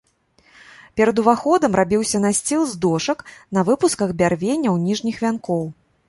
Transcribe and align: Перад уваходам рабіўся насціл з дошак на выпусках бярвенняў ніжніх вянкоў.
Перад 0.99 1.19
уваходам 1.23 1.75
рабіўся 1.79 2.21
насціл 2.23 2.61
з 2.71 2.79
дошак 2.85 3.19
на 3.57 3.63
выпусках 3.67 4.09
бярвенняў 4.23 4.79
ніжніх 4.87 5.21
вянкоў. 5.25 5.63